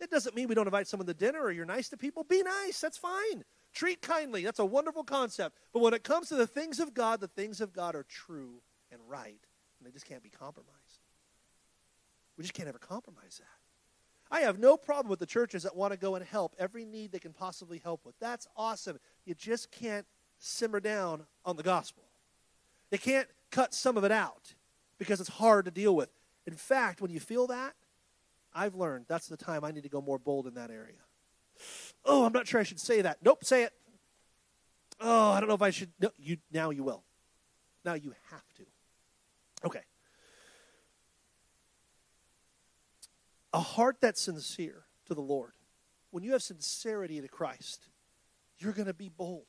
[0.00, 2.24] It doesn't mean we don't invite someone to dinner or you're nice to people.
[2.24, 3.44] Be nice, that's fine.
[3.74, 5.56] Treat kindly, that's a wonderful concept.
[5.72, 8.62] But when it comes to the things of God, the things of God are true
[8.90, 9.38] and right,
[9.78, 10.70] and they just can't be compromised.
[12.36, 14.34] We just can't ever compromise that.
[14.34, 17.12] I have no problem with the churches that want to go and help every need
[17.12, 18.14] they can possibly help with.
[18.20, 18.98] That's awesome.
[19.26, 20.06] You just can't
[20.38, 22.04] simmer down on the gospel.
[22.90, 24.54] They can't cut some of it out
[24.98, 26.10] because it's hard to deal with.
[26.46, 27.74] In fact, when you feel that,
[28.52, 30.98] I've learned that's the time I need to go more bold in that area.
[32.04, 33.18] Oh, I'm not sure I should say that.
[33.22, 33.72] Nope, say it.
[35.00, 35.90] Oh, I don't know if I should.
[36.00, 37.04] No, you now you will.
[37.84, 38.64] Now you have to.
[39.64, 39.80] Okay.
[43.52, 45.52] A heart that's sincere to the Lord.
[46.10, 47.88] When you have sincerity to Christ,
[48.58, 49.46] you're going to be bold.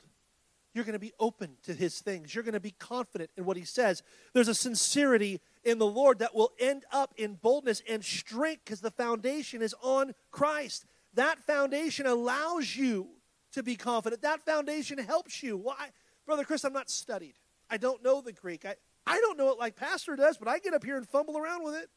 [0.74, 2.34] You're going to be open to his things.
[2.34, 4.04] You're going to be confident in what he says.
[4.34, 8.80] There's a sincerity in the Lord that will end up in boldness and strength because
[8.80, 10.86] the foundation is on Christ.
[11.14, 13.10] That foundation allows you
[13.52, 14.22] to be confident.
[14.22, 15.58] That foundation helps you.
[15.58, 15.90] Why?
[16.26, 17.34] Brother Chris, I'm not studied.
[17.70, 18.66] I don't know the Greek.
[18.66, 21.38] I, I don't know it like Pastor does, but I get up here and fumble
[21.38, 21.90] around with it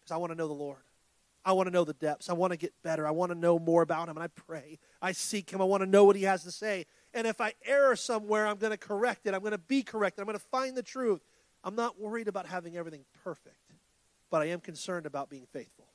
[0.00, 0.78] because I want to know the Lord.
[1.44, 2.28] I want to know the depths.
[2.28, 3.06] I want to get better.
[3.06, 4.16] I want to know more about Him.
[4.16, 4.78] And I pray.
[5.00, 5.60] I seek Him.
[5.60, 6.86] I want to know what He has to say.
[7.12, 9.34] And if I err somewhere, I'm going to correct it.
[9.34, 10.20] I'm going to be corrected.
[10.20, 11.20] I'm going to find the truth.
[11.64, 13.72] I'm not worried about having everything perfect,
[14.30, 15.86] but I am concerned about being faithful.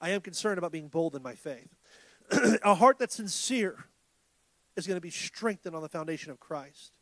[0.00, 1.68] I am concerned about being bold in my faith.
[2.64, 3.84] a heart that's sincere
[4.76, 6.92] is going to be strengthened on the foundation of Christ.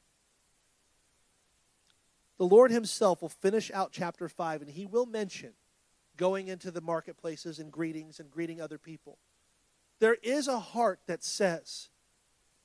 [2.37, 5.52] The Lord Himself will finish out chapter 5, and He will mention
[6.16, 9.18] going into the marketplaces and greetings and greeting other people.
[10.00, 11.88] There is a heart that says,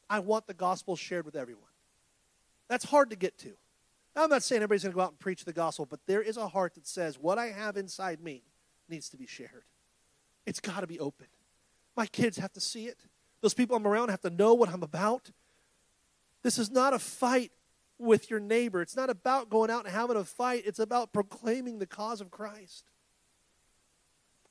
[0.09, 1.63] I want the gospel shared with everyone.
[2.67, 3.53] That's hard to get to.
[4.15, 6.37] I'm not saying everybody's going to go out and preach the gospel, but there is
[6.37, 8.43] a heart that says, what I have inside me
[8.87, 9.65] needs to be shared.
[10.45, 11.27] It's got to be open.
[11.97, 12.97] My kids have to see it.
[13.41, 15.31] Those people I'm around have to know what I'm about.
[16.43, 17.51] This is not a fight
[17.97, 18.81] with your neighbor.
[18.81, 20.63] It's not about going out and having a fight.
[20.65, 22.85] It's about proclaiming the cause of Christ.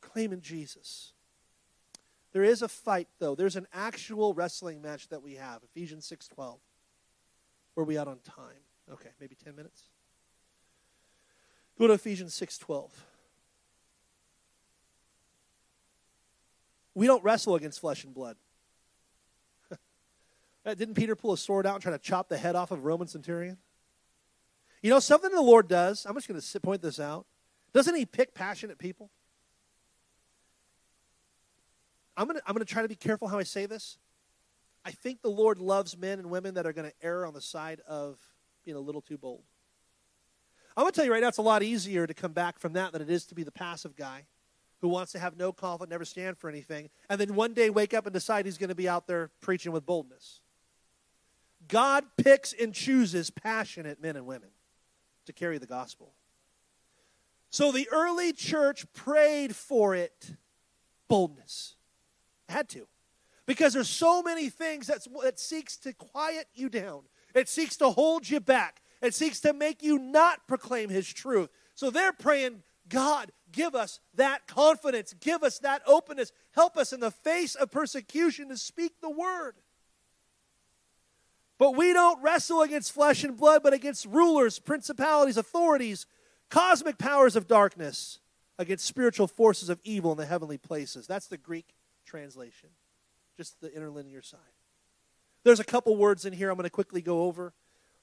[0.01, 1.14] Proclaiming Jesus.
[2.35, 3.37] There is a fight, though.
[3.37, 6.59] There's an actual wrestling match that we have, Ephesians 6.12.
[7.77, 8.59] Were we out on time?
[8.93, 9.85] Okay, maybe 10 minutes?
[11.79, 12.91] Go to Ephesians 6.12.
[16.97, 18.37] We don't wrestle against flesh and blood.
[20.67, 22.83] Didn't Peter pull a sword out and try to chop the head off of a
[22.83, 23.59] Roman centurion?
[24.83, 27.27] You know, something the Lord does, I'm just going to point this out.
[27.73, 29.11] Doesn't he pick passionate people?
[32.17, 33.99] I'm going to I'm going to try to be careful how I say this.
[34.85, 37.41] I think the Lord loves men and women that are going to err on the
[37.41, 38.19] side of
[38.65, 39.43] being a little too bold.
[40.77, 42.73] I'm going to tell you right now, it's a lot easier to come back from
[42.73, 44.25] that than it is to be the passive guy
[44.81, 47.95] who wants to have no confidence, never stand for anything, and then one day wake
[47.95, 50.41] up and decide he's going to be out there preaching with boldness.
[51.69, 54.51] God picks and chooses passionate men and women
[55.27, 56.13] to carry the gospel.
[57.51, 60.35] So the early church prayed for it
[61.09, 61.77] boldness.
[62.49, 62.87] Had to.
[63.47, 67.03] Because there's so many things that's, that seeks to quiet you down.
[67.35, 68.81] It seeks to hold you back.
[69.03, 71.51] It seeks to make you not proclaim his truth.
[71.75, 75.15] So they're praying, God, give us that confidence.
[75.21, 76.33] Give us that openness.
[76.53, 79.57] Help us in the face of persecution to speak the word.
[81.59, 86.07] But we don't wrestle against flesh and blood, but against rulers, principalities, authorities,
[86.51, 88.21] cosmic powers of darkness,
[88.59, 91.07] against spiritual forces of evil in the heavenly places.
[91.07, 91.75] That's the Greek
[92.05, 92.71] translation,
[93.37, 94.41] just the interlinear side.
[95.45, 97.53] There's a couple words in here I'm going to quickly go over.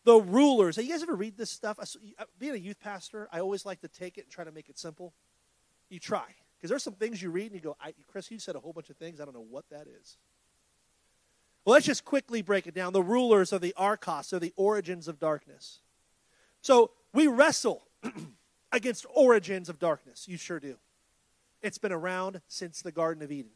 [0.04, 0.76] The rulers.
[0.78, 1.80] Have you guys ever read this stuff?
[1.80, 4.70] Uh, being a youth pastor, I always like to take it and try to make
[4.70, 5.14] it simple.
[5.90, 6.26] You try.
[6.58, 7.76] Because there's some things you read and you go,
[8.08, 9.20] Chris, you said a whole bunch of things.
[9.20, 10.18] I don't know what that is.
[11.66, 12.94] Well, let's just quickly break it down.
[12.94, 15.80] The rulers of the Archos are the origins of darkness.
[16.62, 17.84] So we wrestle
[18.72, 20.28] against origins of darkness.
[20.28, 20.78] You sure do.
[21.62, 23.52] It's been around since the Garden of Eden.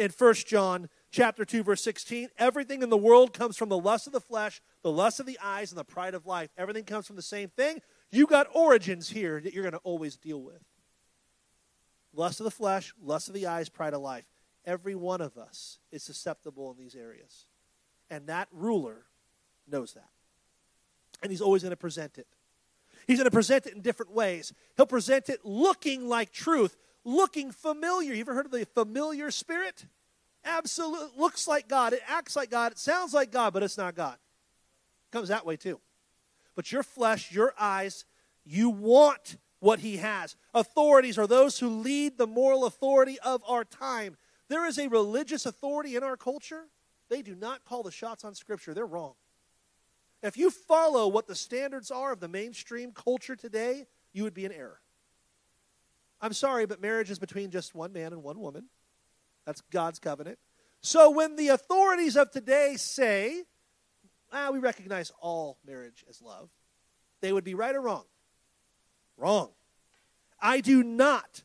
[0.00, 4.06] In 1 John chapter 2 verse 16, everything in the world comes from the lust
[4.06, 6.48] of the flesh, the lust of the eyes and the pride of life.
[6.56, 7.82] Everything comes from the same thing.
[8.10, 10.62] You got origins here that you're going to always deal with.
[12.14, 14.24] Lust of the flesh, lust of the eyes, pride of life.
[14.64, 17.44] Every one of us is susceptible in these areas.
[18.08, 19.04] And that ruler
[19.70, 20.08] knows that.
[21.22, 22.26] And he's always going to present it.
[23.06, 24.54] He's going to present it in different ways.
[24.78, 28.14] He'll present it looking like truth, looking familiar.
[28.14, 29.86] You ever heard of the familiar spirit?
[30.44, 31.08] Absolutely.
[31.18, 31.92] Looks like God.
[31.92, 32.72] It acts like God.
[32.72, 34.14] It sounds like God, but it's not God.
[34.14, 35.80] It comes that way too.
[36.54, 38.04] But your flesh, your eyes,
[38.44, 40.36] you want what he has.
[40.54, 44.16] Authorities are those who lead the moral authority of our time.
[44.48, 46.64] There is a religious authority in our culture.
[47.08, 48.74] They do not call the shots on Scripture.
[48.74, 49.14] They're wrong.
[50.22, 54.44] If you follow what the standards are of the mainstream culture today, you would be
[54.44, 54.80] in error.
[56.20, 58.66] I'm sorry, but marriage is between just one man and one woman.
[59.46, 60.38] That's God's covenant.
[60.82, 63.44] So when the authorities of today say,
[64.32, 66.50] ah, we recognize all marriage as love,
[67.20, 68.04] they would be right or wrong.
[69.16, 69.50] Wrong.
[70.40, 71.42] I do not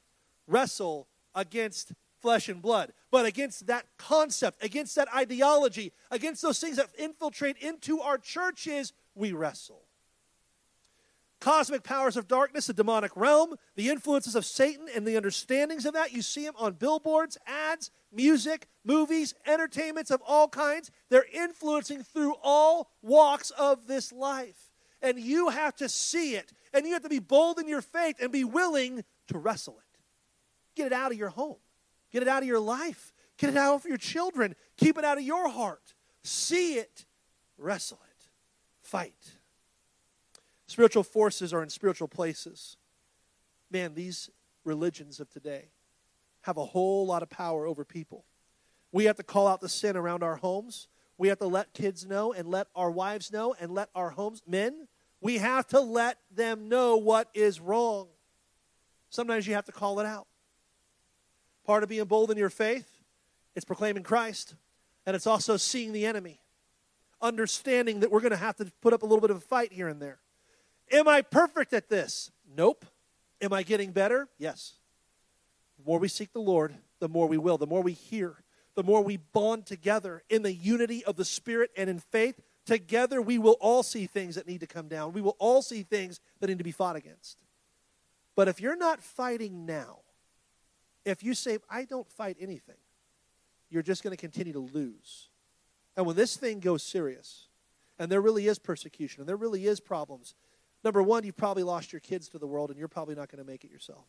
[0.48, 6.78] wrestle against flesh and blood, but against that concept, against that ideology, against those things
[6.78, 9.85] that infiltrate into our churches, we wrestle.
[11.42, 15.94] Cosmic powers of darkness, the demonic realm, the influences of Satan, and the understandings of
[15.94, 16.14] that.
[16.14, 20.92] You see them on billboards, ads, music, movies, entertainments of all kinds.
[21.10, 24.72] They're influencing through all walks of this life.
[25.02, 28.18] And you have to see it and you have to be bold in your faith
[28.20, 30.00] and be willing to wrestle it.
[30.76, 31.58] Get it out of your home,
[32.12, 35.18] get it out of your life, get it out of your children, keep it out
[35.18, 35.94] of your heart.
[36.24, 37.06] See it,
[37.58, 38.28] wrestle it,
[38.82, 39.35] fight.
[40.76, 42.76] Spiritual forces are in spiritual places.
[43.72, 44.30] Man, these
[44.66, 45.70] religions of today
[46.42, 48.26] have a whole lot of power over people.
[48.92, 50.90] We have to call out the sin around our homes.
[51.18, 54.42] We have to let kids know and let our wives know and let our homes,
[54.46, 54.90] men,
[55.22, 58.10] we have to let them know what is wrong.
[59.10, 60.28] Sometimes you have to call it out.
[61.66, 63.00] Part of being bold in your faith
[63.56, 64.56] is proclaiming Christ,
[65.06, 66.42] and it's also seeing the enemy,
[67.22, 69.72] understanding that we're going to have to put up a little bit of a fight
[69.72, 70.20] here and there.
[70.92, 72.32] Am I perfect at this?
[72.56, 72.86] Nope.
[73.42, 74.28] Am I getting better?
[74.38, 74.76] Yes.
[75.78, 77.58] The more we seek the Lord, the more we will.
[77.58, 78.44] The more we hear,
[78.76, 83.22] the more we bond together in the unity of the Spirit and in faith, Together,
[83.22, 85.14] we will all see things that need to come down.
[85.14, 87.38] We will all see things that need to be fought against.
[88.36, 90.00] But if you're not fighting now,
[91.06, 92.78] if you say, I don't fight anything,
[93.70, 95.30] you're just going to continue to lose.
[95.96, 97.48] And when this thing goes serious,
[98.00, 100.34] and there really is persecution, and there really is problems,
[100.86, 103.44] number one, you've probably lost your kids to the world, and you're probably not going
[103.44, 104.06] to make it yourself.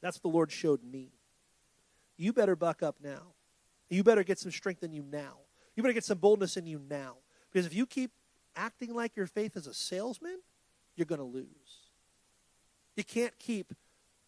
[0.00, 1.12] That's what the Lord showed me.
[2.16, 3.34] You better buck up now.
[3.88, 5.36] You better get some strength in you now.
[5.76, 7.16] You better get some boldness in you now.
[7.52, 8.10] Because if you keep
[8.56, 10.38] acting like your faith is a salesman,
[10.96, 11.46] you're going to lose.
[12.96, 13.72] You can't keep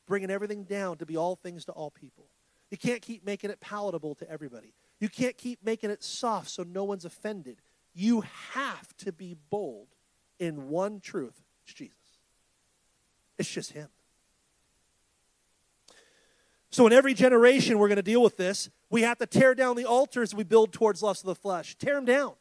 [0.07, 2.27] bringing everything down to be all things to all people.
[2.71, 4.75] You can't keep making it palatable to everybody.
[5.01, 7.61] You can't keep making it soft so no one's offended.
[7.95, 9.94] You have to be bold
[10.38, 11.97] in one truth it's Jesus.
[13.38, 13.88] It's just Him.
[16.70, 18.68] So, in every generation, we're going to deal with this.
[18.90, 21.77] We have to tear down the altars we build towards lust of the flesh.
[21.77, 22.35] Tear them down.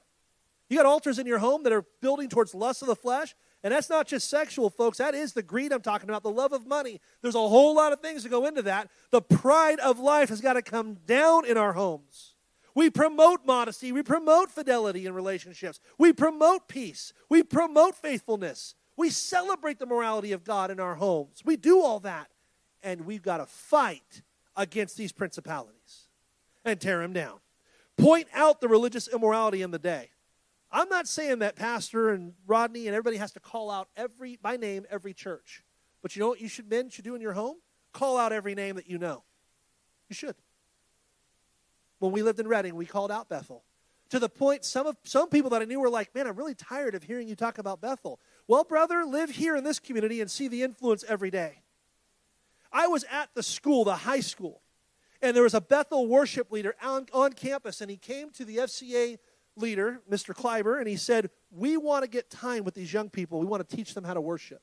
[0.69, 3.71] You got altars in your home that are building towards lust of the flesh, and
[3.71, 4.97] that's not just sexual, folks.
[4.97, 6.99] That is the greed I'm talking about, the love of money.
[7.21, 8.89] There's a whole lot of things that go into that.
[9.11, 12.32] The pride of life has got to come down in our homes.
[12.75, 19.09] We promote modesty, we promote fidelity in relationships, we promote peace, we promote faithfulness, we
[19.09, 21.43] celebrate the morality of God in our homes.
[21.45, 22.29] We do all that
[22.83, 24.21] and we've got to fight
[24.55, 26.07] against these principalities
[26.65, 27.39] and tear them down.
[27.97, 30.09] Point out the religious immorality in the day.
[30.71, 34.57] I'm not saying that Pastor and Rodney and everybody has to call out every by
[34.57, 35.63] name every church.
[36.01, 37.57] But you know what you should men should do in your home?
[37.93, 39.23] Call out every name that you know.
[40.09, 40.35] You should.
[42.03, 43.63] When we lived in Redding, we called out Bethel.
[44.09, 46.53] To the point some of some people that I knew were like, "Man, I'm really
[46.53, 50.29] tired of hearing you talk about Bethel." Well, brother, live here in this community and
[50.29, 51.61] see the influence every day.
[52.73, 54.61] I was at the school, the high school,
[55.21, 58.57] And there was a Bethel worship leader on, on campus, and he came to the
[58.57, 59.17] FCA
[59.55, 60.35] leader, Mr.
[60.35, 63.39] Kleiber, and he said, We want to get time with these young people.
[63.39, 64.61] We want to teach them how to worship.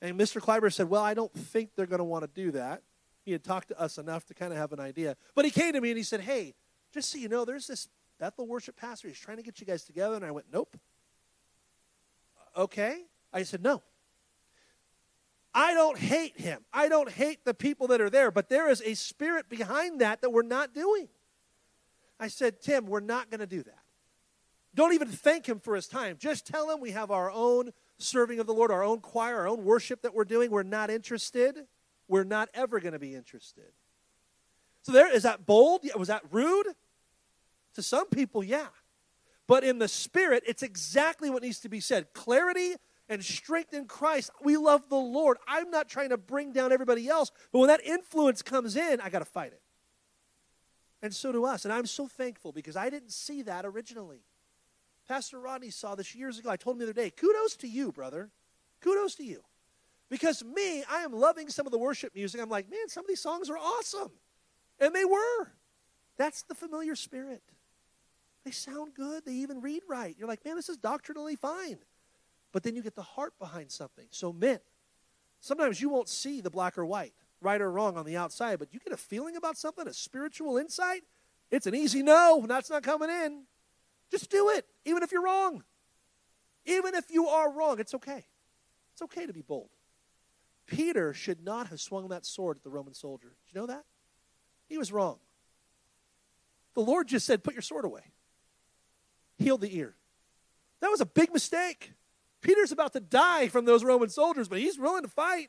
[0.00, 0.40] And Mr.
[0.40, 2.84] Kleiber said, Well, I don't think they're going to want to do that.
[3.28, 5.14] He had talked to us enough to kind of have an idea.
[5.34, 6.54] But he came to me and he said, Hey,
[6.94, 7.86] just so you know, there's this
[8.18, 9.06] Bethel worship pastor.
[9.06, 10.16] He's trying to get you guys together.
[10.16, 10.78] And I went, Nope.
[12.56, 13.02] Okay.
[13.30, 13.82] I said, No.
[15.52, 16.64] I don't hate him.
[16.72, 20.22] I don't hate the people that are there, but there is a spirit behind that
[20.22, 21.08] that we're not doing.
[22.18, 23.82] I said, Tim, we're not going to do that.
[24.74, 26.16] Don't even thank him for his time.
[26.18, 29.48] Just tell him we have our own serving of the Lord, our own choir, our
[29.48, 30.50] own worship that we're doing.
[30.50, 31.66] We're not interested.
[32.08, 33.72] We're not ever going to be interested.
[34.82, 35.84] So there is that bold?
[35.96, 36.66] Was that rude?
[37.74, 38.68] To some people, yeah.
[39.46, 42.12] But in the spirit, it's exactly what needs to be said.
[42.12, 42.74] Clarity
[43.08, 44.30] and strength in Christ.
[44.42, 45.38] We love the Lord.
[45.46, 49.10] I'm not trying to bring down everybody else, but when that influence comes in, I
[49.10, 49.62] got to fight it.
[51.00, 51.64] And so do us.
[51.64, 54.22] And I'm so thankful because I didn't see that originally.
[55.06, 56.50] Pastor Rodney saw this years ago.
[56.50, 58.30] I told him the other day, kudos to you, brother.
[58.80, 59.42] Kudos to you.
[60.10, 62.40] Because me, I am loving some of the worship music.
[62.40, 64.10] I'm like, man, some of these songs are awesome.
[64.80, 65.52] And they were.
[66.16, 67.42] That's the familiar spirit.
[68.44, 69.24] They sound good.
[69.24, 70.14] They even read right.
[70.18, 71.78] You're like, man, this is doctrinally fine.
[72.52, 74.06] But then you get the heart behind something.
[74.10, 74.60] So, men,
[75.40, 78.72] sometimes you won't see the black or white, right or wrong on the outside, but
[78.72, 81.02] you get a feeling about something, a spiritual insight.
[81.50, 82.44] It's an easy no.
[82.48, 83.44] That's not coming in.
[84.10, 85.62] Just do it, even if you're wrong.
[86.64, 88.24] Even if you are wrong, it's okay.
[88.92, 89.70] It's okay to be bold.
[90.68, 93.28] Peter should not have swung that sword at the Roman soldier.
[93.28, 93.84] Did you know that?
[94.68, 95.18] He was wrong.
[96.74, 98.12] The Lord just said, Put your sword away.
[99.38, 99.96] Heal the ear.
[100.80, 101.92] That was a big mistake.
[102.42, 105.48] Peter's about to die from those Roman soldiers, but he's willing to fight.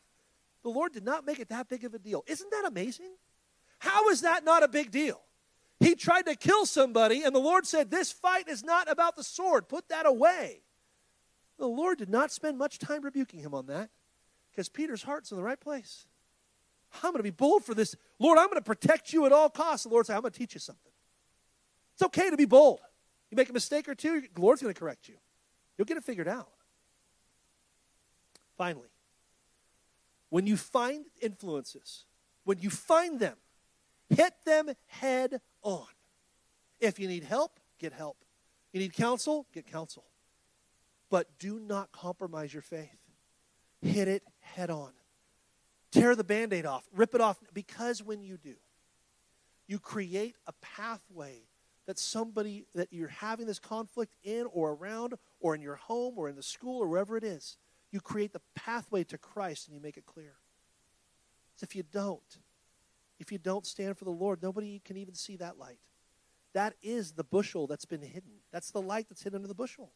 [0.64, 2.24] The Lord did not make it that big of a deal.
[2.26, 3.14] Isn't that amazing?
[3.80, 5.22] How is that not a big deal?
[5.80, 9.24] He tried to kill somebody, and the Lord said, This fight is not about the
[9.24, 9.68] sword.
[9.68, 10.64] Put that away.
[11.58, 13.90] The Lord did not spend much time rebuking him on that
[14.60, 16.06] because Peter's heart's in the right place.
[16.96, 17.96] I'm going to be bold for this.
[18.20, 19.86] Lord, I'm going to protect you at all costs.
[19.86, 20.92] The Lord said, I'm going to teach you something.
[21.94, 22.82] It's okay to be bold.
[23.32, 25.16] You make a mistake or two, the Lord's going to correct you.
[25.78, 26.50] You'll get it figured out.
[28.58, 28.90] Finally,
[30.28, 32.04] when you find influences,
[32.44, 33.38] when you find them,
[34.10, 35.88] hit them head on.
[36.82, 38.18] If you need help, get help.
[38.74, 40.04] You need counsel, get counsel.
[41.10, 43.00] But do not compromise your faith.
[43.82, 44.24] Hit it
[44.56, 44.92] head on.
[45.92, 48.56] Tear the band aid off, rip it off, because when you do,
[49.68, 51.42] you create a pathway
[51.88, 56.30] that somebody that you're having this conflict in or around or in your home or
[56.30, 57.58] in the school or wherever it is
[57.92, 60.34] you create the pathway to Christ and you make it clear.
[61.56, 62.38] So if you don't,
[63.20, 65.80] if you don't stand for the Lord, nobody can even see that light.
[66.54, 68.42] That is the bushel that's been hidden.
[68.52, 69.92] That's the light that's hidden under the bushel.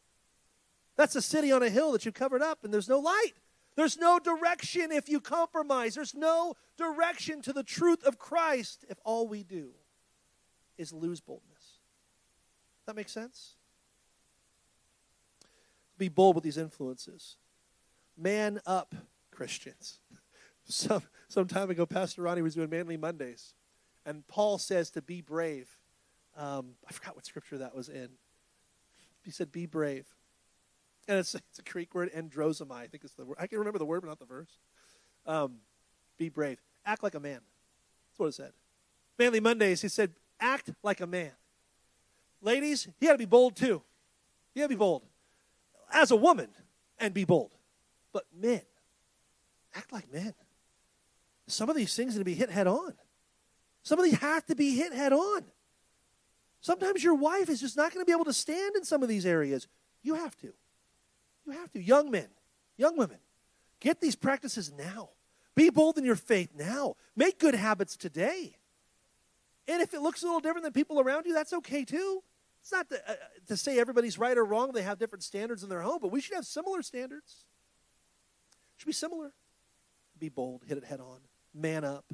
[0.96, 3.32] That's a city on a hill that you covered up and there's no light.
[3.76, 5.94] There's no direction if you compromise.
[5.94, 9.70] There's no direction to the truth of Christ if all we do
[10.78, 11.78] is lose boldness.
[12.86, 13.54] That makes sense?
[15.98, 17.36] Be bold with these influences.
[18.16, 18.94] Man up,
[19.30, 19.98] Christians.
[20.66, 23.52] Some, some time ago, Pastor Ronnie was doing Manly Mondays,
[24.06, 25.68] and Paul says to be brave.
[26.38, 28.08] Um, I forgot what scripture that was in.
[29.22, 30.06] He said, be brave.
[31.06, 33.36] And it's, it's a Greek word, androzomai, I think it's the word.
[33.38, 34.58] I can remember the word, but not the verse.
[35.26, 35.56] Um,
[36.16, 36.58] be brave.
[36.86, 37.40] Act like a man.
[38.10, 38.52] That's what it said.
[39.18, 41.32] Manly Mondays, he said, act like a man.
[42.40, 43.82] Ladies, you got to be bold too.
[44.54, 45.02] You got to be bold.
[45.92, 46.48] As a woman,
[46.98, 47.52] and be bold.
[48.12, 48.62] But men,
[49.74, 50.34] act like men.
[51.46, 52.94] Some of these things are to be hit head on.
[53.82, 55.44] Some of these have to be hit head on.
[56.60, 59.08] Sometimes your wife is just not going to be able to stand in some of
[59.08, 59.68] these areas.
[60.02, 60.54] You have to.
[61.46, 61.82] You have to.
[61.82, 62.28] Young men,
[62.76, 63.18] young women,
[63.80, 65.10] get these practices now.
[65.54, 66.96] Be bold in your faith now.
[67.14, 68.56] Make good habits today.
[69.68, 72.22] And if it looks a little different than people around you, that's okay too.
[72.60, 73.14] It's not to, uh,
[73.48, 74.72] to say everybody's right or wrong.
[74.72, 77.44] They have different standards in their home, but we should have similar standards.
[78.76, 79.32] Should be similar.
[80.18, 81.20] Be bold, hit it head on,
[81.52, 82.04] man up.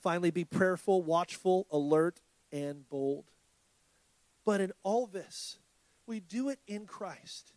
[0.00, 2.20] Finally, be prayerful, watchful, alert,
[2.52, 3.24] and bold.
[4.44, 5.58] But in all this,
[6.06, 7.52] we do it in Christ.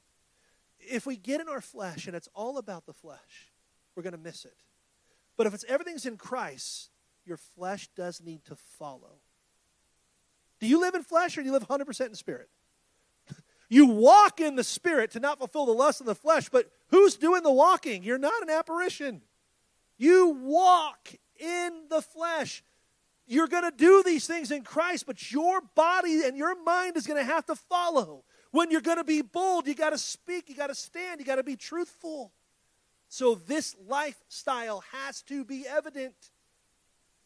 [0.90, 3.52] If we get in our flesh and it's all about the flesh,
[3.96, 4.56] we're going to miss it.
[5.38, 6.90] But if it's everything's in Christ,
[7.26, 9.20] your flesh does need to follow.
[10.60, 12.50] Do you live in flesh or do you live 100% in spirit?
[13.70, 17.16] You walk in the spirit to not fulfill the lust of the flesh, but who's
[17.16, 18.04] doing the walking?
[18.04, 19.22] You're not an apparition.
[19.98, 22.66] You walk in the flesh.
[23.28, 27.08] You're going to do these things in Christ, but your body and your mind is
[27.08, 28.26] going to have to follow.
[28.52, 31.26] When you're going to be bold, you got to speak, you got to stand, you
[31.26, 32.32] got to be truthful.
[33.08, 36.16] So this lifestyle has to be evident.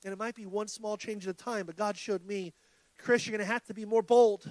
[0.04, 2.54] And it might be one small change at a time, but God showed me,
[2.98, 4.50] Chris, you're going to have to be more bold.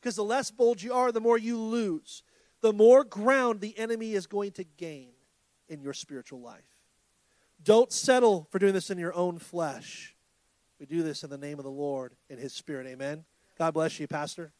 [0.00, 2.22] Because the less bold you are, the more you lose.
[2.60, 5.10] The more ground the enemy is going to gain
[5.68, 6.76] in your spiritual life.
[7.62, 10.14] Don't settle for doing this in your own flesh.
[10.78, 12.86] We do this in the name of the Lord in His Spirit.
[12.86, 13.24] Amen.
[13.58, 14.52] God bless you, Pastor.